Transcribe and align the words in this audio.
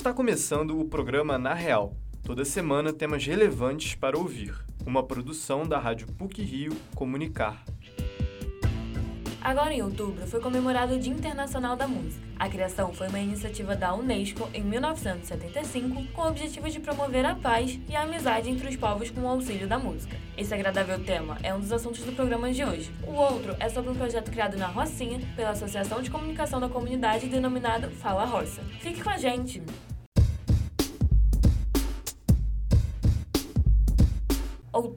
Está 0.00 0.14
começando 0.14 0.80
o 0.80 0.86
programa 0.86 1.36
Na 1.36 1.52
Real. 1.52 1.94
Toda 2.22 2.42
semana 2.42 2.90
temas 2.90 3.26
relevantes 3.26 3.94
para 3.94 4.16
ouvir. 4.16 4.54
Uma 4.86 5.02
produção 5.02 5.68
da 5.68 5.78
Rádio 5.78 6.06
PUC 6.14 6.42
Rio 6.42 6.74
Comunicar. 6.94 7.62
Agora 9.42 9.74
em 9.74 9.82
outubro 9.82 10.26
foi 10.26 10.40
comemorado 10.40 10.94
o 10.94 10.98
Dia 10.98 11.12
Internacional 11.12 11.76
da 11.76 11.86
Música. 11.86 12.26
A 12.38 12.48
criação 12.48 12.94
foi 12.94 13.08
uma 13.08 13.18
iniciativa 13.18 13.76
da 13.76 13.94
Unesco 13.94 14.48
em 14.54 14.62
1975 14.62 16.06
com 16.14 16.22
o 16.22 16.28
objetivo 16.28 16.70
de 16.70 16.80
promover 16.80 17.26
a 17.26 17.34
paz 17.34 17.78
e 17.86 17.94
a 17.94 18.02
amizade 18.02 18.48
entre 18.48 18.68
os 18.68 18.76
povos 18.76 19.10
com 19.10 19.20
o 19.20 19.28
auxílio 19.28 19.68
da 19.68 19.78
música. 19.78 20.16
Esse 20.34 20.54
agradável 20.54 20.98
tema 21.04 21.36
é 21.42 21.54
um 21.54 21.60
dos 21.60 21.72
assuntos 21.72 22.02
do 22.04 22.12
programa 22.12 22.50
de 22.50 22.64
hoje. 22.64 22.90
O 23.06 23.12
outro 23.12 23.54
é 23.60 23.68
sobre 23.68 23.90
um 23.90 23.94
projeto 23.94 24.30
criado 24.30 24.56
na 24.56 24.66
Rocinha 24.66 25.20
pela 25.36 25.50
Associação 25.50 26.00
de 26.00 26.10
Comunicação 26.10 26.58
da 26.58 26.70
Comunidade 26.70 27.26
denominado 27.26 27.90
Fala 27.90 28.24
Roça. 28.24 28.62
Fique 28.80 29.02
com 29.02 29.10
a 29.10 29.18
gente! 29.18 29.62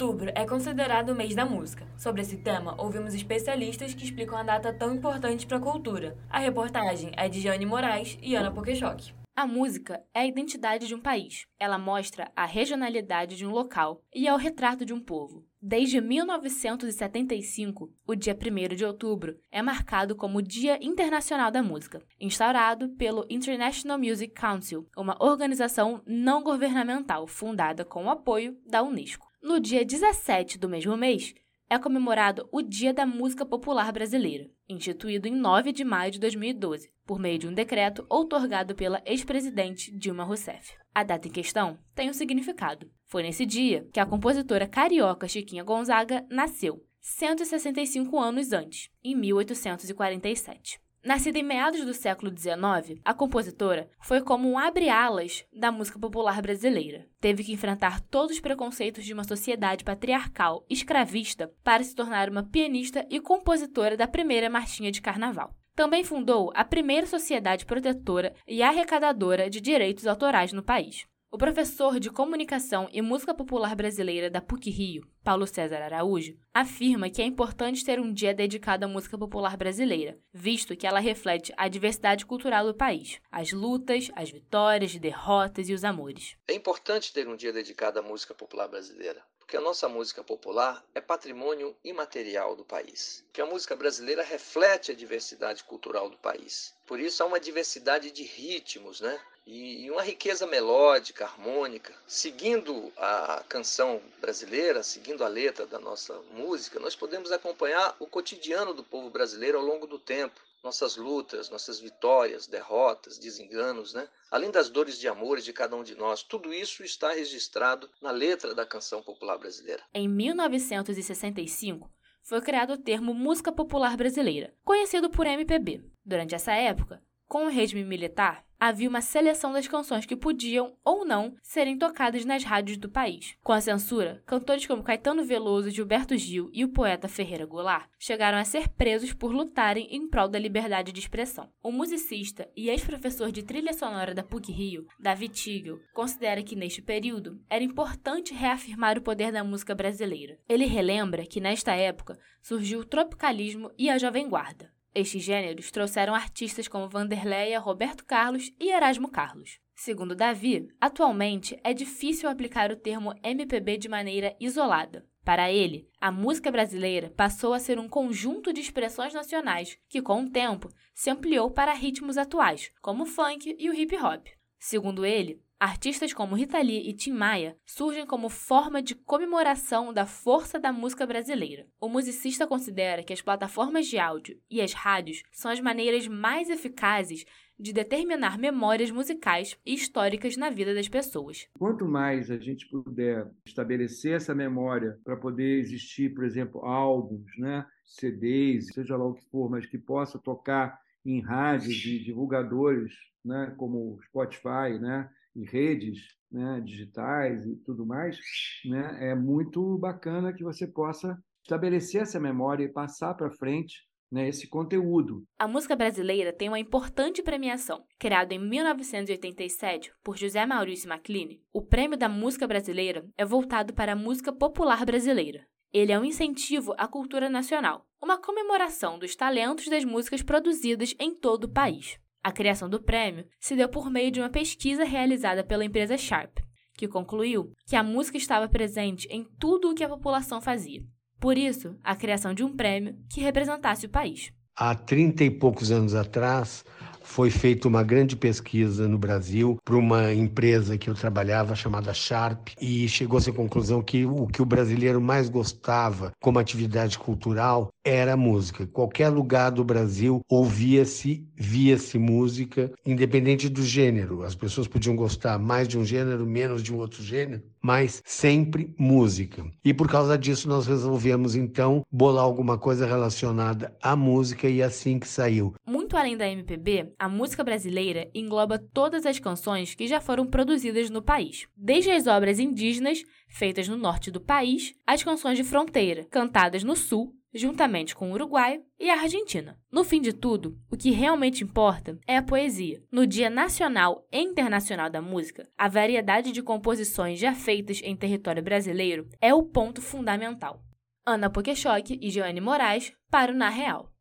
Outubro 0.04 0.34
é 0.36 0.46
considerado 0.46 1.12
o 1.12 1.16
mês 1.16 1.34
da 1.34 1.46
música. 1.46 1.88
Sobre 1.96 2.22
esse 2.22 2.36
tema, 2.36 2.76
ouvimos 2.78 3.14
especialistas 3.14 3.94
que 3.94 4.04
explicam 4.04 4.38
a 4.38 4.44
data 4.44 4.74
tão 4.74 4.94
importante 4.94 5.48
para 5.48 5.56
a 5.56 5.62
cultura. 5.62 6.18
A 6.30 6.40
reportagem 6.40 7.12
é 7.16 7.30
de 7.30 7.40
Jane 7.40 7.66
Moraes 7.66 8.18
e 8.22 8.36
Ana 8.36 8.52
Pokeshock. 8.52 9.14
A 9.34 9.48
música 9.48 10.04
é 10.14 10.20
a 10.20 10.26
identidade 10.28 10.88
de 10.88 10.94
um 10.94 11.00
país. 11.00 11.46
Ela 11.58 11.78
mostra 11.78 12.30
a 12.36 12.46
regionalidade 12.46 13.38
de 13.38 13.46
um 13.46 13.52
local 13.52 14.04
e 14.14 14.28
é 14.28 14.34
o 14.34 14.38
retrato 14.38 14.84
de 14.84 14.94
um 14.94 15.00
povo. 15.00 15.46
Desde 15.62 16.02
1975, 16.02 17.90
o 18.06 18.14
dia 18.14 18.38
1 18.38 18.76
de 18.76 18.84
outubro 18.84 19.38
é 19.50 19.62
marcado 19.62 20.18
como 20.18 20.42
Dia 20.42 20.78
Internacional 20.82 21.50
da 21.50 21.64
Música, 21.64 22.02
instaurado 22.20 22.90
pelo 22.90 23.26
International 23.30 23.98
Music 23.98 24.34
Council, 24.34 24.86
uma 24.98 25.16
organização 25.24 26.04
não 26.06 26.44
governamental 26.44 27.26
fundada 27.26 27.86
com 27.86 28.08
o 28.08 28.10
apoio 28.10 28.58
da 28.68 28.84
Unesco. 28.84 29.32
No 29.44 29.60
dia 29.60 29.84
17 29.84 30.58
do 30.58 30.70
mesmo 30.70 30.96
mês, 30.96 31.36
é 31.70 31.78
comemorado 31.78 32.48
o 32.50 32.62
Dia 32.62 32.94
da 32.94 33.06
Música 33.06 33.46
Popular 33.46 33.92
Brasileira, 33.92 34.50
instituído 34.70 35.28
em 35.28 35.36
9 35.36 35.74
de 35.74 35.84
maio 35.84 36.14
de 36.14 36.20
2012, 36.22 36.90
por 37.06 37.20
meio 37.20 37.38
de 37.38 37.46
um 37.46 37.54
decreto 37.54 38.06
outorgado 38.10 38.74
pela 38.74 39.02
ex-presidente 39.06 39.92
Dilma 39.92 40.24
Rousseff. 40.24 40.78
A 40.96 41.04
data 41.04 41.28
em 41.28 41.32
questão 41.32 41.78
tem 41.94 42.10
um 42.10 42.14
significado. 42.14 42.90
Foi 43.06 43.22
nesse 43.22 43.46
dia 43.46 43.86
que 43.92 44.00
a 44.00 44.06
compositora 44.06 44.66
carioca 44.66 45.28
Chiquinha 45.28 45.62
Gonzaga 45.62 46.26
nasceu, 46.30 46.82
165 47.02 48.18
anos 48.18 48.54
antes, 48.54 48.90
em 49.04 49.14
1847. 49.14 50.80
Nascida 51.04 51.38
em 51.38 51.44
meados 51.44 51.84
do 51.84 51.94
século 51.94 52.32
XIX, 52.32 53.02
a 53.04 53.14
compositora 53.14 53.90
foi 54.00 54.22
como 54.22 54.50
um 54.50 54.58
abre-alas 54.58 55.44
da 55.52 55.70
música 55.70 56.00
popular 56.00 56.42
brasileira. 56.42 57.06
Teve 57.20 57.44
que 57.44 57.52
enfrentar 57.52 58.00
todos 58.00 58.38
os 58.38 58.40
preconceitos 58.40 59.04
de 59.04 59.14
uma 59.14 59.26
sociedade 59.26 59.84
patriarcal 59.84 60.66
escravista 60.70 61.52
para 61.62 61.84
se 61.84 61.94
tornar 61.94 62.30
uma 62.30 62.44
pianista 62.44 63.06
e 63.10 63.20
compositora 63.20 63.98
da 63.98 64.08
primeira 64.08 64.50
marchinha 64.50 64.94
de 64.94 65.02
carnaval. 65.02 65.54
Também 65.76 66.06
fundou 66.06 66.54
a 66.56 66.64
primeira 66.64 67.06
sociedade 67.06 67.66
protetora 67.66 68.34
e 68.48 68.64
arrecadadora 68.64 69.50
de 69.50 69.60
direitos 69.60 70.08
autorais 70.08 70.54
no 70.54 70.64
país. 70.64 71.06
O 71.34 71.38
professor 71.40 72.00
de 72.00 72.12
Comunicação 72.12 72.88
e 72.94 73.02
Música 73.02 73.34
Popular 73.34 73.76
Brasileira 73.76 74.30
da 74.30 74.40
PUC-Rio, 74.40 75.02
Paulo 75.24 75.48
César 75.48 75.82
Araújo, 75.82 76.38
afirma 76.54 77.10
que 77.10 77.24
é 77.24 77.26
importante 77.26 77.84
ter 77.84 78.00
um 78.00 78.14
dia 78.14 78.36
dedicado 78.36 78.86
à 78.86 78.88
música 78.88 79.18
popular 79.18 79.58
brasileira, 79.58 80.16
visto 80.32 80.78
que 80.78 80.86
ela 80.86 81.00
reflete 81.00 81.52
a 81.58 81.68
diversidade 81.68 82.24
cultural 82.24 82.68
do 82.68 82.76
país, 82.76 83.20
as 83.32 83.52
lutas, 83.52 84.12
as 84.16 84.30
vitórias, 84.30 84.96
derrotas 84.96 85.70
e 85.70 85.74
os 85.74 85.84
amores. 85.84 86.38
É 86.48 86.54
importante 86.54 87.12
ter 87.12 87.28
um 87.28 87.36
dia 87.36 87.52
dedicado 87.52 87.98
à 87.98 88.04
música 88.04 88.36
popular 88.36 88.68
brasileira, 88.68 89.26
porque 89.40 89.58
a 89.58 89.62
nossa 89.62 89.90
música 89.90 90.24
popular 90.24 90.86
é 90.94 91.02
patrimônio 91.02 91.76
imaterial 91.84 92.56
do 92.56 92.64
país. 92.64 93.26
Que 93.34 93.42
a 93.42 93.46
música 93.48 93.76
brasileira 93.76 94.22
reflete 94.22 94.92
a 94.92 94.96
diversidade 94.96 95.64
cultural 95.64 96.12
do 96.12 96.18
país. 96.20 96.76
Por 96.86 97.00
isso 97.00 97.24
há 97.24 97.26
uma 97.26 97.40
diversidade 97.40 98.12
de 98.12 98.22
ritmos, 98.22 99.02
né? 99.02 99.20
E 99.46 99.92
uma 99.92 100.02
riqueza 100.02 100.48
melódica, 100.48 101.26
harmônica. 101.26 101.94
Seguindo 102.08 102.92
a 102.98 103.44
canção 103.48 104.02
brasileira, 104.20 104.82
seguindo 104.84 105.24
a 105.24 105.28
letra 105.28 105.66
da 105.66 105.80
nossa 105.80 106.20
música, 106.32 106.80
nós 106.80 106.96
podemos 106.96 107.32
acompanhar 107.32 107.96
o 108.00 108.08
cotidiano 108.08 108.74
do 108.74 108.84
povo 108.84 109.10
brasileiro 109.10 109.58
ao 109.58 109.64
longo 109.64 109.86
do 109.86 110.00
tempo. 110.00 110.40
Nossas 110.64 110.96
lutas, 110.96 111.50
nossas 111.50 111.78
vitórias, 111.78 112.48
derrotas, 112.48 113.18
desenganos, 113.18 113.94
né? 113.94 114.08
além 114.32 114.50
das 114.50 114.70
dores 114.70 114.98
de 114.98 115.10
amores 115.10 115.44
de 115.44 115.52
cada 115.52 115.76
um 115.76 115.84
de 115.84 115.94
nós, 115.94 116.24
tudo 116.24 116.54
isso 116.54 116.84
está 116.84 117.12
registrado 117.12 117.90
na 118.02 118.12
letra 118.12 118.56
da 118.56 118.66
canção 118.66 119.04
popular 119.04 119.38
brasileira. 119.38 119.84
Em 119.94 120.08
1965, 120.08 121.92
foi 122.22 122.40
criado 122.40 122.74
o 122.74 122.78
termo 122.78 123.14
música 123.14 123.52
popular 123.52 123.98
brasileira, 123.98 124.54
conhecido 124.64 125.10
por 125.10 125.28
MPB. 125.28 125.84
Durante 126.06 126.34
essa 126.34 126.54
época, 126.54 127.04
com 127.34 127.48
o 127.48 127.50
regime 127.50 127.84
militar, 127.84 128.46
havia 128.60 128.88
uma 128.88 129.02
seleção 129.02 129.52
das 129.52 129.68
canções 129.68 130.06
que 130.06 130.16
podiam 130.16 130.78
ou 130.86 131.04
não 131.04 131.34
serem 131.42 131.80
tocadas 131.80 132.24
nas 132.26 132.44
rádios 132.44 132.78
do 132.78 132.88
país. 132.88 133.36
Com 133.42 133.52
a 133.52 133.60
censura, 133.60 134.22
cantores 134.24 134.68
como 134.68 134.84
Caetano 134.84 135.26
Veloso, 135.26 135.72
Gilberto 135.72 136.16
Gil 136.16 136.52
e 136.54 136.64
o 136.64 136.70
poeta 136.70 137.08
Ferreira 137.08 137.48
Goulart 137.48 137.90
chegaram 137.98 138.38
a 138.38 138.44
ser 138.44 138.70
presos 138.70 139.14
por 139.14 139.32
lutarem 139.32 139.88
em 139.90 140.08
prol 140.08 140.28
da 140.28 140.38
liberdade 140.38 140.92
de 140.92 141.00
expressão. 141.00 141.50
O 141.64 141.72
musicista 141.72 142.48
e 142.56 142.70
ex-professor 142.70 143.32
de 143.32 143.42
trilha 143.42 143.74
sonora 143.74 144.14
da 144.14 144.22
PUC-Rio, 144.22 144.86
David 145.00 145.34
Tigel, 145.34 145.80
considera 145.92 146.44
que 146.44 146.56
neste 146.56 146.84
período 146.84 147.42
era 147.50 147.64
importante 147.64 148.32
reafirmar 148.32 148.96
o 148.96 149.02
poder 149.02 149.32
da 149.32 149.44
música 149.44 149.74
brasileira. 149.74 150.38
Ele 150.48 150.66
relembra 150.66 151.26
que 151.26 151.42
nesta 151.42 151.74
época 151.74 152.16
surgiu 152.44 152.82
o 152.82 152.86
tropicalismo 152.86 153.72
e 153.76 153.90
a 153.90 153.98
jovem 153.98 154.30
guarda. 154.30 154.72
Estes 154.96 155.24
gêneros 155.24 155.72
trouxeram 155.72 156.14
artistas 156.14 156.68
como 156.68 156.88
Vanderleia, 156.88 157.60
Roberto 157.60 158.06
Carlos 158.06 158.52
e 158.60 158.70
Erasmo 158.70 159.10
Carlos. 159.10 159.60
Segundo 159.76 160.16
Davi, 160.16 160.68
atualmente 160.80 161.60
é 161.64 161.74
difícil 161.74 162.30
aplicar 162.30 162.72
o 162.72 162.76
termo 162.76 163.14
MPB 163.24 163.78
de 163.78 163.90
maneira 163.90 164.36
isolada. 164.40 165.04
Para 165.26 165.52
ele, 165.52 165.90
a 166.00 166.12
música 166.12 166.52
brasileira 166.52 167.12
passou 167.16 167.54
a 167.54 167.60
ser 167.60 167.80
um 167.80 167.90
conjunto 167.90 168.54
de 168.54 168.62
expressões 168.62 169.14
nacionais 169.14 169.80
que, 169.90 170.02
com 170.02 170.24
o 170.24 170.30
tempo, 170.30 170.70
se 170.94 171.10
ampliou 171.10 171.50
para 171.50 171.74
ritmos 171.74 172.18
atuais, 172.18 172.72
como 172.82 173.04
o 173.04 173.08
funk 173.08 173.56
e 173.58 173.70
o 173.70 173.74
hip 173.74 173.96
hop. 173.98 174.28
Segundo 174.60 175.06
ele, 175.06 175.42
Artistas 175.60 176.14
como 176.14 176.36
Rita 176.36 176.60
Lee 176.62 176.90
e 176.90 176.94
Tim 176.94 177.14
Maia 177.14 177.58
surgem 177.66 178.06
como 178.06 178.28
forma 178.30 178.82
de 178.82 178.96
comemoração 178.96 179.94
da 179.94 180.06
força 180.06 180.60
da 180.60 180.74
música 180.74 181.06
brasileira. 181.06 181.68
O 181.80 181.88
musicista 181.88 182.46
considera 182.46 183.04
que 183.04 183.14
as 183.14 183.22
plataformas 183.22 183.88
de 183.88 183.98
áudio 183.98 184.38
e 184.50 184.62
as 184.62 184.74
rádios 184.74 185.24
são 185.32 185.50
as 185.50 185.62
maneiras 185.62 186.08
mais 186.08 186.50
eficazes 186.50 187.26
de 187.58 187.72
determinar 187.72 188.38
memórias 188.38 188.92
musicais 188.92 189.58
e 189.66 189.74
históricas 189.74 190.36
na 190.36 190.50
vida 190.50 190.74
das 190.74 190.90
pessoas. 190.90 191.48
Quanto 191.58 191.86
mais 191.86 192.30
a 192.30 192.38
gente 192.38 192.68
puder 192.68 193.32
estabelecer 193.46 194.16
essa 194.16 194.36
memória 194.36 195.00
para 195.04 195.16
poder 195.16 195.60
existir, 195.60 196.14
por 196.14 196.26
exemplo, 196.26 196.66
álbuns, 196.66 197.32
né, 197.38 197.66
CDs, 197.86 198.68
seja 198.74 198.98
lá 198.98 199.06
o 199.06 199.14
que 199.14 199.24
for, 199.30 199.50
mas 199.50 199.66
que 199.66 199.78
possa 199.78 200.20
tocar 200.20 200.78
em 201.06 201.22
rádios 201.22 201.86
e 201.86 202.00
divulgadores, 202.00 202.94
né, 203.24 203.54
como 203.58 204.00
Spotify, 204.08 204.80
né, 204.80 205.10
em 205.36 205.46
redes 205.46 206.00
né, 206.32 206.62
digitais 206.64 207.46
e 207.46 207.56
tudo 207.58 207.86
mais, 207.86 208.18
né, 208.66 209.10
é 209.12 209.16
muito 209.16 209.78
bacana 209.78 210.34
que 210.34 210.44
você 210.44 210.68
possa 210.68 211.18
estabelecer 211.44 212.02
essa 212.02 212.20
memória 212.20 212.64
e 212.64 212.72
passar 212.72 213.14
para 213.14 213.32
frente 213.32 213.84
né, 214.14 214.28
esse 214.30 214.48
conteúdo. 214.48 215.24
A 215.40 215.48
música 215.48 215.76
brasileira 215.76 216.32
tem 216.32 216.48
uma 216.48 216.60
importante 216.60 217.24
premiação. 217.24 217.84
Criado 218.00 218.32
em 218.32 218.40
1987 218.40 219.92
por 220.04 220.18
José 220.18 220.46
Maurício 220.46 220.88
Macline, 220.88 221.42
o 221.52 221.62
Prêmio 221.62 221.98
da 221.98 222.08
Música 222.08 222.48
Brasileira 222.48 223.04
é 223.18 223.26
voltado 223.26 223.74
para 223.74 223.94
a 223.94 223.96
música 223.96 224.32
popular 224.32 224.86
brasileira. 224.86 225.46
Ele 225.74 225.92
é 225.92 226.00
um 226.00 226.06
incentivo 226.06 226.76
à 226.78 226.88
cultura 226.88 227.28
nacional, 227.28 227.88
uma 228.00 228.22
comemoração 228.22 229.00
dos 229.00 229.16
talentos 229.16 229.68
das 229.68 229.84
músicas 229.84 230.22
produzidas 230.22 230.94
em 231.00 231.16
todo 231.16 231.46
o 231.46 231.52
país. 231.52 231.98
A 232.24 232.32
criação 232.32 232.70
do 232.70 232.82
prêmio 232.82 233.26
se 233.38 233.54
deu 233.54 233.68
por 233.68 233.90
meio 233.90 234.10
de 234.10 234.22
uma 234.22 234.30
pesquisa 234.30 234.86
realizada 234.86 235.44
pela 235.44 235.66
empresa 235.66 235.98
Sharp, 235.98 236.38
que 236.74 236.88
concluiu 236.88 237.52
que 237.68 237.76
a 237.76 237.84
música 237.84 238.18
estava 238.18 238.48
presente 238.48 239.06
em 239.12 239.26
tudo 239.38 239.70
o 239.70 239.76
que 239.76 239.84
a 239.84 239.90
população 239.90 240.40
fazia. 240.40 240.82
Por 241.20 241.38
isso, 241.38 241.76
a 241.84 241.96
criação 241.96 242.34
de 242.34 242.42
um 242.42 242.56
prêmio 242.56 242.96
que 243.10 243.20
representasse 243.20 243.86
o 243.86 243.90
país. 243.90 244.32
Há 244.56 244.74
trinta 244.74 245.24
e 245.24 245.32
poucos 245.32 245.70
anos 245.70 245.96
atrás, 245.96 246.64
foi 247.04 247.30
feita 247.30 247.68
uma 247.68 247.84
grande 247.84 248.16
pesquisa 248.16 248.88
no 248.88 248.98
Brasil 248.98 249.58
por 249.64 249.76
uma 249.76 250.14
empresa 250.14 250.78
que 250.78 250.90
eu 250.90 250.96
trabalhava 250.96 251.56
chamada 251.56 251.94
Sharp 251.94 252.48
e 252.60 252.88
chegou-se 252.88 253.30
à 253.30 253.34
conclusão 253.34 253.82
que 253.82 254.06
o 254.06 254.26
que 254.28 254.42
o 254.42 254.46
brasileiro 254.46 255.00
mais 255.00 255.30
gostava 255.30 256.12
como 256.22 256.40
atividade 256.40 256.98
cultural 256.98 257.70
era 257.86 258.16
música. 258.16 258.66
Qualquer 258.66 259.10
lugar 259.10 259.52
do 259.52 259.64
Brasil 259.64 260.22
ouvia-se, 260.30 261.28
via-se 261.36 262.00
música, 262.00 262.72
independente 262.86 263.50
do 263.50 263.62
gênero. 263.62 264.24
As 264.24 264.36
pessoas 264.36 264.68
podiam 264.68 264.96
gostar 264.96 265.38
mais 265.38 265.68
de 265.68 265.78
um 265.78 265.84
gênero, 265.84 266.26
menos 266.26 266.64
de 266.64 266.74
um 266.74 266.78
outro 266.78 267.04
gênero, 267.04 267.44
mas 267.62 268.02
sempre 268.06 268.74
música. 268.78 269.46
E 269.64 269.74
por 269.74 269.90
causa 269.90 270.18
disso 270.18 270.48
nós 270.48 270.66
resolvemos 270.66 271.36
então 271.36 271.84
bolar 271.92 272.24
alguma 272.24 272.58
coisa 272.58 272.86
relacionada 272.86 273.76
à 273.82 273.96
música 273.96 274.48
e 274.48 274.64
assim 274.64 274.98
que 274.98 275.08
saiu. 275.08 275.54
Muito 275.68 275.98
além 275.98 276.16
da 276.16 276.28
MPB, 276.28 276.93
a 276.98 277.10
música 277.10 277.44
brasileira 277.44 278.10
engloba 278.14 278.58
todas 278.58 279.06
as 279.06 279.20
canções 279.20 279.76
que 279.76 279.88
já 279.88 280.00
foram 280.00 280.26
produzidas 280.26 280.90
no 280.90 281.02
país, 281.02 281.48
desde 281.56 281.92
as 281.92 282.08
obras 282.08 282.40
indígenas 282.40 283.04
feitas 283.28 283.68
no 283.68 283.78
norte 283.78 284.12
do 284.12 284.22
país, 284.22 284.74
às 284.86 285.04
canções 285.04 285.38
de 285.38 285.44
fronteira, 285.44 286.06
cantadas 286.12 286.64
no 286.64 286.76
sul 286.76 287.14
juntamente 287.34 287.96
com 287.96 288.12
o 288.12 288.14
Uruguai 288.14 288.62
e 288.80 288.90
a 288.90 289.02
Argentina. 289.02 289.58
No 289.72 289.84
fim 289.84 290.00
de 290.00 290.14
tudo, 290.14 290.58
o 290.70 290.78
que 290.78 290.92
realmente 290.92 291.44
importa 291.44 291.98
é 292.08 292.18
a 292.18 292.24
poesia. 292.24 292.84
No 292.92 293.08
Dia 293.08 293.30
Nacional 293.30 294.08
e 294.12 294.22
Internacional 294.22 294.90
da 294.90 295.02
Música, 295.02 295.50
a 295.58 295.68
variedade 295.68 296.32
de 296.32 296.44
composições 296.44 297.20
já 297.20 297.34
feitas 297.34 297.82
em 297.84 297.96
território 297.96 298.44
brasileiro 298.44 299.10
é 299.20 299.34
o 299.34 299.44
ponto 299.44 299.82
fundamental. 299.82 300.64
Ana 301.06 301.30
Pokeshock 301.30 301.98
e 302.00 302.10
Joane 302.10 302.40
Moraes 302.40 302.94
para 303.10 303.32
o 303.32 303.36
Na 303.36 303.50
Real. 303.50 303.93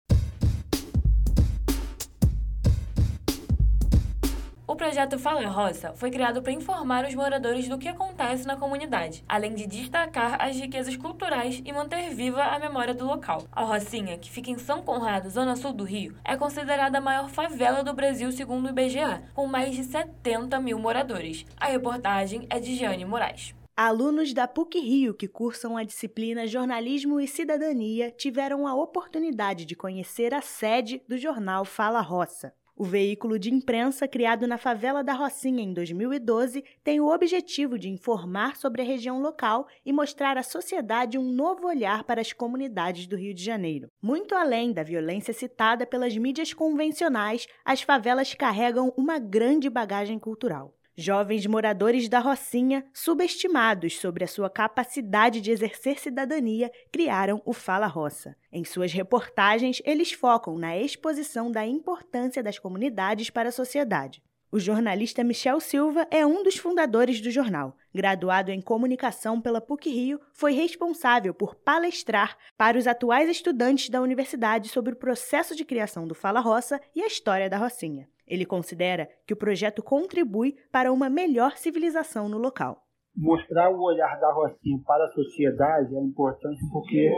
Projeto 4.83 5.17
Fala 5.17 5.47
Roça 5.47 5.93
foi 5.95 6.11
criado 6.11 6.43
para 6.43 6.51
informar 6.51 7.07
os 7.07 7.15
moradores 7.15 7.69
do 7.69 7.79
que 7.79 7.87
acontece 7.87 8.45
na 8.45 8.57
comunidade, 8.57 9.23
além 9.29 9.55
de 9.55 9.65
destacar 9.65 10.43
as 10.43 10.57
riquezas 10.57 10.97
culturais 10.97 11.63
e 11.65 11.73
manter 11.73 12.13
viva 12.13 12.43
a 12.43 12.59
memória 12.59 12.93
do 12.93 13.07
local. 13.07 13.45
A 13.53 13.63
Rocinha, 13.63 14.19
que 14.19 14.29
fica 14.29 14.51
em 14.51 14.59
São 14.59 14.83
Conrado, 14.83 15.31
zona 15.31 15.55
sul 15.55 15.73
do 15.73 15.85
Rio, 15.85 16.17
é 16.25 16.37
considerada 16.37 16.99
a 16.99 17.01
maior 17.01 17.31
favela 17.31 17.85
do 17.85 17.95
Brasil 17.95 18.33
segundo 18.33 18.67
o 18.67 18.71
IBGE, 18.71 19.23
com 19.33 19.47
mais 19.47 19.73
de 19.73 19.85
70 19.85 20.59
mil 20.59 20.81
moradores. 20.81 21.47
A 21.57 21.67
reportagem 21.67 22.45
é 22.51 22.59
de 22.59 22.75
Jeane 22.75 23.05
Moraes. 23.05 23.55
Alunos 23.77 24.35
da 24.35 24.49
PUC 24.49 24.81
Rio 24.81 25.15
que 25.15 25.29
cursam 25.29 25.77
a 25.77 25.85
disciplina 25.85 26.45
Jornalismo 26.45 27.21
e 27.21 27.29
Cidadania 27.29 28.11
tiveram 28.11 28.67
a 28.67 28.75
oportunidade 28.75 29.65
de 29.65 29.77
conhecer 29.77 30.35
a 30.35 30.43
sede 30.43 31.01
do 31.09 31.17
jornal 31.17 31.65
Fala 31.65 32.01
Roça. 32.01 32.53
O 32.75 32.85
veículo 32.85 33.39
de 33.39 33.53
imprensa, 33.53 34.09
criado 34.09 34.47
na 34.47 34.57
favela 34.57 35.05
da 35.05 35.13
Rocinha 35.13 35.63
em 35.63 35.75
2012, 35.75 36.65
tem 36.83 37.01
o 37.01 37.13
objetivo 37.13 37.79
de 37.79 37.91
informar 37.91 38.57
sobre 38.57 38.81
a 38.81 38.85
região 38.85 39.21
local 39.21 39.69
e 39.85 39.93
mostrar 39.93 40.39
à 40.39 40.43
sociedade 40.43 41.19
um 41.19 41.23
novo 41.23 41.67
olhar 41.67 42.03
para 42.05 42.23
as 42.23 42.33
comunidades 42.33 43.07
do 43.07 43.15
Rio 43.15 43.35
de 43.35 43.45
Janeiro. 43.45 43.89
Muito 44.03 44.35
além 44.35 44.73
da 44.73 44.83
violência 44.83 45.35
citada 45.35 45.87
pelas 45.87 46.17
mídias 46.17 46.55
convencionais, 46.55 47.47
as 47.63 47.83
favelas 47.83 48.33
carregam 48.33 48.93
uma 48.97 49.19
grande 49.19 49.69
bagagem 49.69 50.19
cultural. 50.19 50.75
Jovens 50.95 51.47
moradores 51.47 52.07
da 52.07 52.19
Rocinha, 52.19 52.85
subestimados 52.93 53.99
sobre 53.99 54.25
a 54.25 54.29
sua 54.29 54.51
capacidade 54.51 55.41
de 55.41 55.51
exercer 55.51 55.99
cidadania, 55.99 56.71
criaram 56.93 57.41
o 57.47 57.55
Fala 57.55 57.87
Roça. 57.87 58.37
Em 58.53 58.63
suas 58.63 58.93
reportagens, 58.93 59.81
eles 59.87 60.13
focam 60.13 60.59
na 60.59 60.77
exposição 60.77 61.51
da 61.51 61.67
importância 61.67 62.43
das 62.43 62.59
comunidades 62.59 63.31
para 63.31 63.49
a 63.49 63.53
sociedade. 63.53 64.23
O 64.51 64.61
jornalista 64.61 65.25
Michel 65.25 65.61
Silva 65.61 66.07
é 66.11 66.27
um 66.27 66.43
dos 66.43 66.59
fundadores 66.59 67.23
do 67.23 67.31
jornal. 67.31 67.75
Graduado 67.95 68.51
em 68.51 68.61
comunicação 68.61 69.41
pela 69.41 69.63
PUC-Rio, 69.63 70.21
foi 70.35 70.53
responsável 70.53 71.33
por 71.33 71.55
palestrar 71.55 72.37
para 72.55 72.77
os 72.77 72.87
atuais 72.87 73.31
estudantes 73.31 73.89
da 73.89 74.03
universidade 74.03 74.69
sobre 74.69 74.93
o 74.93 74.97
processo 74.97 75.57
de 75.57 75.65
criação 75.65 76.07
do 76.07 76.15
Fala 76.15 76.41
Roça 76.41 76.79
e 76.95 77.03
a 77.03 77.07
história 77.07 77.49
da 77.49 77.57
Rocinha. 77.57 78.12
Ele 78.27 78.47
considera 78.47 79.09
que 79.27 79.33
o 79.33 79.37
projeto 79.37 79.83
contribui 79.83 80.57
para 80.71 80.93
uma 80.93 81.11
melhor 81.11 81.57
civilização 81.57 82.29
no 82.29 82.39
local. 82.39 82.83
Mostrar 83.15 83.71
o 83.71 83.83
olhar 83.83 84.19
da 84.19 84.33
Rocinha 84.33 84.79
para 84.87 85.05
a 85.05 85.13
sociedade 85.13 85.95
é 85.95 86.01
importante 86.01 86.61
porque, 86.73 87.13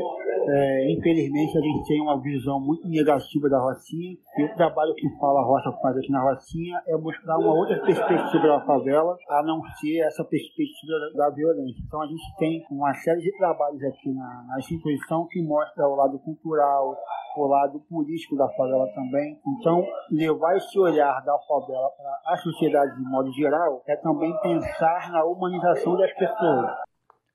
é, 0.46 0.92
infelizmente, 0.92 1.56
a 1.56 1.60
gente 1.60 1.86
tem 1.86 2.00
uma 2.00 2.20
visão 2.20 2.60
muito 2.60 2.86
negativa 2.88 3.48
da 3.48 3.58
Rocinha 3.58 4.16
e 4.36 4.44
o 4.44 4.54
trabalho 4.54 4.94
que 4.94 5.08
Fala 5.18 5.42
Roça 5.42 5.72
faz 5.80 5.96
aqui 5.96 6.10
na 6.10 6.22
Rocinha 6.22 6.82
é 6.86 6.96
mostrar 6.96 7.38
uma 7.38 7.54
outra 7.54 7.80
perspectiva 7.80 8.46
da 8.46 8.60
favela, 8.60 9.16
a 9.28 9.42
não 9.42 9.62
ser 9.80 10.00
essa 10.00 10.24
perspectiva 10.24 10.92
da, 11.14 11.24
da 11.24 11.34
violência. 11.34 11.82
Então, 11.86 12.02
a 12.02 12.06
gente 12.06 12.36
tem 12.38 12.64
uma 12.70 12.92
série 12.94 13.20
de 13.20 13.36
trabalhos 13.36 13.82
aqui 13.82 14.12
na, 14.12 14.44
na 14.48 14.58
instituição 14.58 15.26
que 15.30 15.42
mostra 15.42 15.88
o 15.88 15.94
lado 15.94 16.18
cultural, 16.18 16.96
o 17.36 17.46
lado 17.46 17.80
político 17.88 18.36
da 18.36 18.48
favela 18.50 18.86
também. 18.94 19.38
Então, 19.58 19.84
levar 20.10 20.56
esse 20.56 20.78
olhar 20.78 21.20
da 21.24 21.38
favela 21.38 21.90
para 21.96 22.32
a 22.32 22.36
sociedade 22.36 22.96
de 22.96 23.02
modo 23.02 23.32
geral 23.32 23.82
é 23.86 23.96
também 23.96 24.32
pensar 24.40 25.10
na 25.10 25.24
humanização 25.24 25.96
das 25.96 26.12
pessoas. 26.14 26.83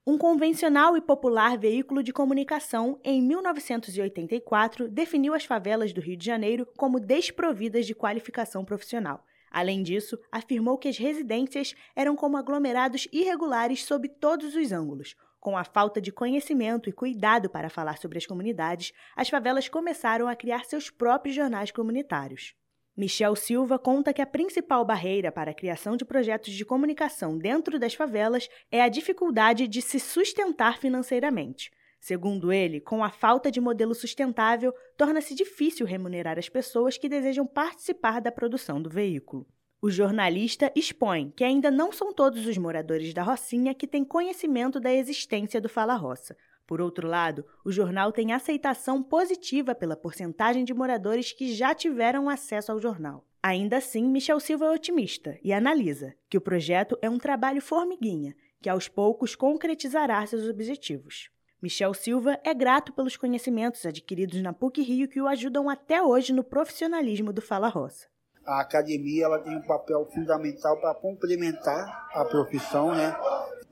Um 0.10 0.18
convencional 0.18 0.98
e 0.98 1.02
popular 1.02 1.56
veículo 1.56 2.02
de 2.02 2.12
comunicação, 2.12 3.00
em 3.04 3.22
1984, 3.22 4.90
definiu 4.90 5.36
as 5.36 5.46
favelas 5.46 5.94
do 5.94 6.02
Rio 6.02 6.18
de 6.18 6.26
Janeiro 6.26 6.68
como 6.76 7.00
desprovidas 7.00 7.86
de 7.86 7.94
qualificação 7.94 8.66
profissional. 8.66 9.24
Além 9.52 9.84
disso, 9.84 10.20
afirmou 10.32 10.80
que 10.80 10.88
as 10.88 10.98
residências 10.98 11.76
eram 11.96 12.16
como 12.16 12.38
aglomerados 12.38 13.08
irregulares 13.14 13.86
sob 13.86 14.10
todos 14.10 14.56
os 14.56 14.72
ângulos, 14.72 15.16
com 15.40 15.56
a 15.56 15.64
falta 15.64 16.02
de 16.02 16.12
conhecimento 16.12 16.90
e 16.90 16.92
cuidado 16.92 17.48
para 17.48 17.70
falar 17.70 18.00
sobre 18.00 18.18
as 18.18 18.26
comunidades, 18.26 18.92
as 19.16 19.30
favelas 19.30 19.70
começaram 19.70 20.28
a 20.28 20.36
criar 20.36 20.66
seus 20.66 20.90
próprios 20.90 21.36
jornais 21.36 21.70
comunitários. 21.70 22.56
Michel 23.00 23.34
Silva 23.34 23.80
conta 23.80 24.12
que 24.12 24.22
a 24.22 24.26
principal 24.26 24.84
barreira 24.84 25.32
para 25.32 25.52
a 25.52 25.54
criação 25.54 25.96
de 25.96 26.04
projetos 26.04 26.52
de 26.54 26.66
comunicação 26.66 27.38
dentro 27.38 27.80
das 27.80 27.94
favelas 27.94 28.50
é 28.70 28.82
a 28.82 28.90
dificuldade 28.90 29.70
de 29.70 29.82
se 29.82 30.02
sustentar 30.02 30.78
financeiramente. 30.80 31.72
Segundo 31.98 32.52
ele, 32.52 32.82
com 32.82 33.02
a 33.02 33.10
falta 33.10 33.50
de 33.50 33.62
modelo 33.62 33.96
sustentável, 33.96 34.74
torna-se 34.98 35.34
difícil 35.34 35.86
remunerar 35.86 36.38
as 36.38 36.50
pessoas 36.50 36.98
que 36.98 37.08
desejam 37.08 37.48
participar 37.48 38.20
da 38.20 38.34
produção 38.34 38.82
do 38.82 38.90
veículo. 38.90 39.48
O 39.82 39.90
jornalista 39.90 40.70
expõe 40.76 41.32
que 41.34 41.46
ainda 41.46 41.72
não 41.72 41.94
são 41.94 42.14
todos 42.14 42.46
os 42.46 42.58
moradores 42.58 43.14
da 43.14 43.24
Rocinha 43.24 43.74
que 43.74 43.88
têm 43.88 44.04
conhecimento 44.04 44.78
da 44.78 44.94
existência 44.94 45.62
do 45.62 45.70
Fala 45.70 45.96
Roça. 45.96 46.36
Por 46.70 46.82
outro 46.82 47.08
lado, 47.08 47.44
o 47.66 47.72
jornal 47.72 48.12
tem 48.12 48.32
aceitação 48.32 49.02
positiva 49.02 49.74
pela 49.74 49.96
porcentagem 49.96 50.64
de 50.64 50.72
moradores 50.72 51.34
que 51.34 51.52
já 51.52 51.74
tiveram 51.74 52.30
acesso 52.30 52.72
ao 52.72 52.80
jornal. 52.80 53.26
Ainda 53.42 53.78
assim, 53.78 54.04
Michel 54.04 54.40
Silva 54.40 54.66
é 54.66 54.70
otimista 54.70 55.36
e 55.44 55.52
analisa 55.52 56.14
que 56.30 56.38
o 56.38 56.42
projeto 56.42 56.96
é 57.02 57.10
um 57.10 57.18
trabalho 57.18 57.60
formiguinha, 57.60 58.36
que 58.62 58.70
aos 58.70 58.88
poucos 58.88 59.34
concretizará 59.34 60.24
seus 60.28 60.48
objetivos. 60.48 61.32
Michel 61.60 61.92
Silva 61.96 62.40
é 62.44 62.54
grato 62.54 62.94
pelos 62.94 63.18
conhecimentos 63.18 63.84
adquiridos 63.84 64.40
na 64.40 64.54
PUC 64.54 64.84
Rio 64.84 65.08
que 65.08 65.20
o 65.20 65.28
ajudam 65.28 65.72
até 65.72 66.04
hoje 66.04 66.32
no 66.32 66.44
profissionalismo 66.44 67.34
do 67.34 67.42
Fala 67.42 67.68
Roça 67.68 68.06
a 68.46 68.62
academia 68.62 69.26
ela 69.26 69.40
tem 69.40 69.56
um 69.56 69.62
papel 69.62 70.08
fundamental 70.12 70.76
para 70.82 70.96
complementar 70.96 72.10
a 72.16 72.26
profissão, 72.26 72.96
né? 72.96 73.16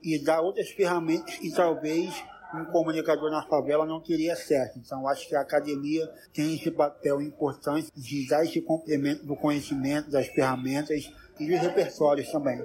E 0.00 0.22
dar 0.22 0.40
outras 0.40 0.70
ferramentas 0.70 1.34
que 1.36 1.52
talvez 1.52 2.24
um 2.54 2.64
comunicador 2.66 3.30
na 3.30 3.42
favela 3.42 3.84
não 3.84 4.00
teria 4.00 4.34
certo. 4.34 4.78
Então, 4.78 5.06
acho 5.06 5.28
que 5.28 5.36
a 5.36 5.40
academia 5.40 6.06
tem 6.32 6.54
esse 6.54 6.70
papel 6.70 7.20
importante 7.20 7.90
de 7.94 8.26
dar 8.28 8.44
esse 8.44 8.60
complemento 8.60 9.24
do 9.26 9.36
conhecimento, 9.36 10.10
das 10.10 10.26
ferramentas 10.28 11.12
e 11.38 11.46
dos 11.46 11.60
repertórios 11.60 12.30
também. 12.30 12.64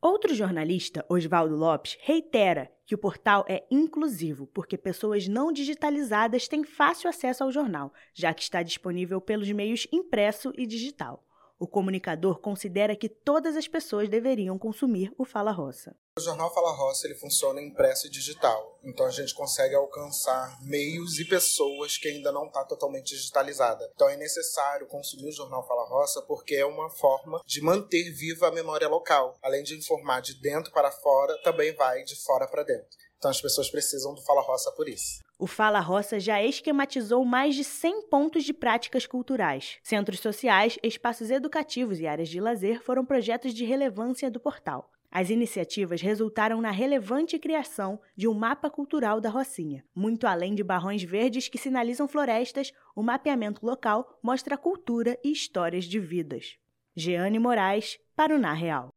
Outro 0.00 0.34
jornalista, 0.34 1.04
Oswaldo 1.08 1.56
Lopes, 1.56 1.96
reitera 2.02 2.70
que 2.84 2.94
o 2.94 2.98
portal 2.98 3.42
é 3.48 3.64
inclusivo, 3.70 4.46
porque 4.48 4.76
pessoas 4.76 5.26
não 5.26 5.50
digitalizadas 5.50 6.46
têm 6.46 6.62
fácil 6.62 7.08
acesso 7.08 7.42
ao 7.42 7.50
jornal, 7.50 7.90
já 8.12 8.34
que 8.34 8.42
está 8.42 8.62
disponível 8.62 9.18
pelos 9.20 9.50
meios 9.50 9.86
impresso 9.90 10.52
e 10.58 10.66
digital. 10.66 11.24
O 11.58 11.68
comunicador 11.68 12.40
considera 12.40 12.96
que 12.96 13.08
todas 13.08 13.56
as 13.56 13.68
pessoas 13.68 14.08
deveriam 14.08 14.58
consumir 14.58 15.12
o 15.16 15.24
Fala 15.24 15.52
Roça. 15.52 15.94
O 16.18 16.20
jornal 16.20 16.52
Fala 16.52 16.72
Roça 16.72 17.06
ele 17.06 17.14
funciona 17.14 17.60
impresso 17.60 18.06
e 18.06 18.10
digital, 18.10 18.78
então 18.84 19.06
a 19.06 19.10
gente 19.10 19.34
consegue 19.34 19.74
alcançar 19.74 20.58
meios 20.62 21.18
e 21.18 21.24
pessoas 21.24 21.96
que 21.96 22.08
ainda 22.08 22.32
não 22.32 22.46
está 22.46 22.64
totalmente 22.64 23.14
digitalizada. 23.14 23.88
Então 23.94 24.08
é 24.08 24.16
necessário 24.16 24.88
consumir 24.88 25.28
o 25.28 25.32
jornal 25.32 25.66
Fala 25.66 25.88
Roça 25.88 26.22
porque 26.22 26.56
é 26.56 26.66
uma 26.66 26.90
forma 26.90 27.40
de 27.46 27.60
manter 27.60 28.12
viva 28.12 28.48
a 28.48 28.52
memória 28.52 28.88
local. 28.88 29.36
Além 29.42 29.62
de 29.62 29.76
informar 29.76 30.22
de 30.22 30.34
dentro 30.40 30.72
para 30.72 30.90
fora, 30.90 31.40
também 31.42 31.74
vai 31.74 32.02
de 32.02 32.16
fora 32.24 32.48
para 32.48 32.64
dentro. 32.64 32.96
Então 33.16 33.30
as 33.30 33.40
pessoas 33.40 33.70
precisam 33.70 34.14
do 34.14 34.22
Fala 34.22 34.42
Roça 34.42 34.70
por 34.72 34.88
isso. 34.88 35.20
O 35.44 35.46
Fala 35.46 35.78
Roça 35.78 36.18
já 36.18 36.42
esquematizou 36.42 37.22
mais 37.22 37.54
de 37.54 37.64
100 37.64 38.08
pontos 38.08 38.44
de 38.44 38.54
práticas 38.54 39.06
culturais. 39.06 39.76
Centros 39.82 40.20
sociais, 40.20 40.78
espaços 40.82 41.30
educativos 41.30 42.00
e 42.00 42.06
áreas 42.06 42.30
de 42.30 42.40
lazer 42.40 42.82
foram 42.82 43.04
projetos 43.04 43.52
de 43.52 43.62
relevância 43.62 44.30
do 44.30 44.40
portal. 44.40 44.90
As 45.10 45.28
iniciativas 45.28 46.00
resultaram 46.00 46.62
na 46.62 46.70
relevante 46.70 47.38
criação 47.38 48.00
de 48.16 48.26
um 48.26 48.32
mapa 48.32 48.70
cultural 48.70 49.20
da 49.20 49.28
Rocinha. 49.28 49.84
Muito 49.94 50.26
além 50.26 50.54
de 50.54 50.64
barrões 50.64 51.02
verdes 51.02 51.46
que 51.46 51.58
sinalizam 51.58 52.08
florestas, 52.08 52.72
o 52.96 53.02
mapeamento 53.02 53.66
local 53.66 54.18
mostra 54.22 54.56
cultura 54.56 55.18
e 55.22 55.30
histórias 55.30 55.84
de 55.84 56.00
vidas. 56.00 56.56
Jeane 56.96 57.38
Moraes, 57.38 57.98
para 58.16 58.34
o 58.34 58.38
Na 58.38 58.54
Real. 58.54 58.93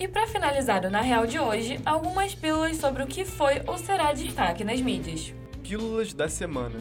E 0.00 0.08
para 0.08 0.26
finalizar 0.26 0.84
o 0.86 0.90
Na 0.90 1.02
Real 1.02 1.26
de 1.26 1.38
hoje, 1.38 1.78
algumas 1.84 2.34
pílulas 2.34 2.78
sobre 2.78 3.02
o 3.02 3.06
que 3.06 3.22
foi 3.22 3.60
ou 3.66 3.76
será 3.76 4.12
destaque 4.14 4.64
nas 4.64 4.80
mídias. 4.80 5.34
Pílulas 5.62 6.14
da 6.14 6.26
semana 6.26 6.80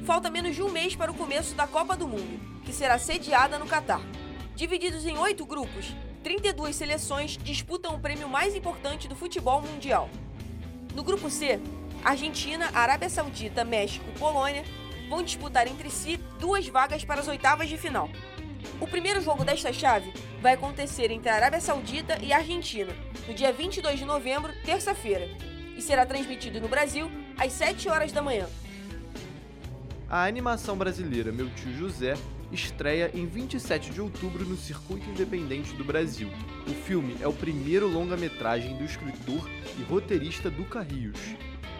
falta 0.06 0.30
menos 0.30 0.54
de 0.54 0.62
um 0.62 0.70
mês 0.70 0.94
para 0.94 1.10
o 1.10 1.14
começo 1.14 1.56
da 1.56 1.66
Copa 1.66 1.96
do 1.96 2.06
Mundo, 2.06 2.62
que 2.64 2.72
será 2.72 2.96
sediada 2.96 3.58
no 3.58 3.66
Catar. 3.66 4.00
Divididos 4.54 5.04
em 5.04 5.18
oito 5.18 5.44
grupos, 5.44 5.96
32 6.22 6.76
seleções 6.76 7.36
disputam 7.36 7.96
o 7.96 7.98
prêmio 7.98 8.28
mais 8.28 8.54
importante 8.54 9.08
do 9.08 9.16
futebol 9.16 9.60
mundial. 9.60 10.08
No 10.94 11.02
grupo 11.02 11.28
C, 11.28 11.58
Argentina, 12.04 12.70
Arábia 12.72 13.10
Saudita, 13.10 13.64
México 13.64 14.04
e 14.14 14.16
Polônia 14.16 14.62
vão 15.08 15.24
disputar 15.24 15.66
entre 15.66 15.90
si 15.90 16.18
duas 16.38 16.68
vagas 16.68 17.04
para 17.04 17.20
as 17.20 17.26
oitavas 17.26 17.68
de 17.68 17.76
final. 17.76 18.08
O 18.78 18.86
primeiro 18.86 19.22
jogo 19.22 19.42
desta 19.42 19.72
chave 19.72 20.12
vai 20.42 20.52
acontecer 20.52 21.10
entre 21.10 21.30
a 21.30 21.34
Arábia 21.34 21.60
Saudita 21.60 22.18
e 22.22 22.32
a 22.32 22.38
Argentina, 22.38 22.92
no 23.26 23.32
dia 23.32 23.50
22 23.50 23.98
de 23.98 24.04
novembro, 24.04 24.52
terça-feira, 24.64 25.26
e 25.74 25.80
será 25.80 26.04
transmitido 26.04 26.60
no 26.60 26.68
Brasil 26.68 27.10
às 27.38 27.52
7 27.52 27.88
horas 27.88 28.12
da 28.12 28.20
manhã. 28.20 28.46
A 30.08 30.24
animação 30.24 30.76
brasileira 30.76 31.32
Meu 31.32 31.48
Tio 31.50 31.72
José 31.72 32.14
estreia 32.52 33.10
em 33.14 33.26
27 33.26 33.90
de 33.90 34.00
outubro 34.00 34.44
no 34.44 34.56
Circuito 34.56 35.08
Independente 35.08 35.72
do 35.72 35.82
Brasil. 35.82 36.28
O 36.68 36.74
filme 36.84 37.16
é 37.20 37.26
o 37.26 37.32
primeiro 37.32 37.88
longa-metragem 37.88 38.76
do 38.76 38.84
escritor 38.84 39.48
e 39.78 39.82
roteirista 39.82 40.50
Duca 40.50 40.82
Rios. 40.82 41.18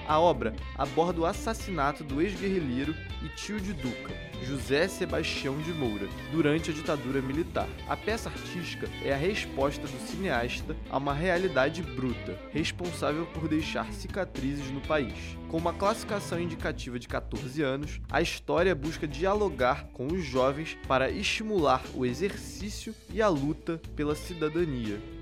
A 0.09 0.21
obra 0.21 0.55
aborda 0.79 1.21
o 1.21 1.27
assassinato 1.27 2.05
do 2.05 2.23
ex-guerrilheiro 2.23 2.95
e 3.25 3.29
tio 3.31 3.61
de 3.61 3.73
Duca, 3.73 4.15
José 4.45 4.87
Sebastião 4.87 5.59
de 5.59 5.73
Moura, 5.73 6.07
durante 6.31 6.71
a 6.71 6.75
ditadura 6.75 7.21
militar. 7.21 7.69
A 7.89 7.97
peça 7.97 8.29
artística 8.29 8.89
é 9.03 9.13
a 9.13 9.17
resposta 9.17 9.83
do 9.83 9.99
cineasta 10.07 10.77
a 10.91 10.99
uma 10.99 11.13
realidade 11.13 11.83
bruta, 11.83 12.39
responsável 12.53 13.27
por 13.27 13.49
deixar 13.49 13.93
cicatrizes 13.93 14.71
no 14.71 14.81
país. 14.81 15.37
Com 15.49 15.57
uma 15.57 15.73
classificação 15.73 16.41
indicativa 16.41 17.01
de 17.01 17.09
14 17.09 17.63
anos, 17.63 18.01
a 18.09 18.23
história 18.23 18.75
busca 18.77 19.09
dialogar 19.09 19.89
com 19.93 20.07
os 20.07 20.25
jovens 20.25 20.79
para 20.87 21.11
estimular 21.11 21.83
o 21.95 22.07
exercício 22.07 22.95
e 23.13 23.21
a 23.21 23.29
luta 23.29 23.81
pela 23.97 24.15
cidadania. 24.15 25.16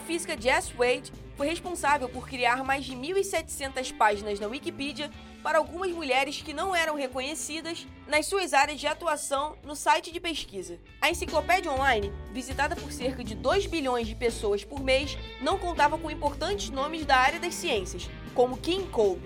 A 0.00 0.02
física 0.02 0.34
Jess 0.40 0.72
Wade 0.72 1.12
foi 1.36 1.46
responsável 1.46 2.08
por 2.08 2.26
criar 2.26 2.64
mais 2.64 2.86
de 2.86 2.96
1.700 2.96 3.94
páginas 3.98 4.40
na 4.40 4.46
Wikipedia 4.46 5.10
para 5.42 5.58
algumas 5.58 5.92
mulheres 5.92 6.40
que 6.40 6.54
não 6.54 6.74
eram 6.74 6.94
reconhecidas 6.94 7.86
nas 8.08 8.24
suas 8.24 8.54
áreas 8.54 8.80
de 8.80 8.86
atuação 8.86 9.56
no 9.62 9.76
site 9.76 10.10
de 10.10 10.18
pesquisa. 10.18 10.78
A 11.02 11.10
enciclopédia 11.10 11.70
online, 11.70 12.10
visitada 12.32 12.74
por 12.74 12.90
cerca 12.90 13.22
de 13.22 13.34
2 13.34 13.66
bilhões 13.66 14.08
de 14.08 14.14
pessoas 14.14 14.64
por 14.64 14.82
mês, 14.82 15.18
não 15.42 15.58
contava 15.58 15.98
com 15.98 16.10
importantes 16.10 16.70
nomes 16.70 17.04
da 17.04 17.16
área 17.16 17.38
das 17.38 17.54
ciências, 17.54 18.08
como 18.34 18.56
Kim 18.56 18.86
Cole. 18.86 19.20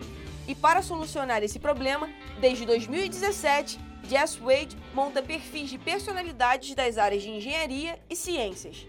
E 0.48 0.56
para 0.56 0.82
solucionar 0.82 1.44
esse 1.44 1.60
problema, 1.60 2.10
desde 2.40 2.66
2017, 2.66 3.78
Jess 4.08 4.36
Wade 4.36 4.76
monta 4.92 5.22
perfis 5.22 5.70
de 5.70 5.78
personalidades 5.78 6.74
das 6.74 6.98
áreas 6.98 7.22
de 7.22 7.30
engenharia 7.30 7.96
e 8.10 8.16
ciências. 8.16 8.88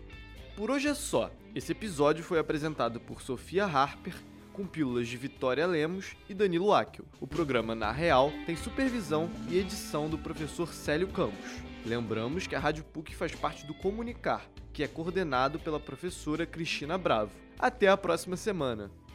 Por 0.57 0.71
hoje 0.71 0.87
é 0.87 0.95
só. 0.95 1.29
Esse 1.55 1.71
episódio 1.71 2.21
foi 2.21 2.37
apresentado 2.37 2.99
por 2.99 3.21
Sofia 3.21 3.63
Harper, 3.63 4.13
com 4.51 4.67
pílulas 4.67 5.07
de 5.07 5.15
Vitória 5.15 5.65
Lemos 5.65 6.13
e 6.27 6.33
Danilo 6.33 6.73
Akio. 6.73 7.05
O 7.17 7.25
programa 7.25 7.73
Na 7.73 7.93
Real 7.93 8.29
tem 8.45 8.57
supervisão 8.57 9.29
e 9.49 9.57
edição 9.57 10.09
do 10.09 10.17
professor 10.17 10.73
Célio 10.73 11.07
Campos. 11.07 11.63
Lembramos 11.85 12.45
que 12.45 12.55
a 12.55 12.59
Rádio 12.59 12.83
PUC 12.83 13.15
faz 13.15 13.33
parte 13.33 13.65
do 13.65 13.73
Comunicar, 13.73 14.45
que 14.73 14.83
é 14.83 14.87
coordenado 14.87 15.57
pela 15.57 15.79
professora 15.79 16.45
Cristina 16.45 16.97
Bravo. 16.97 17.31
Até 17.57 17.87
a 17.87 17.95
próxima 17.95 18.35
semana! 18.35 18.91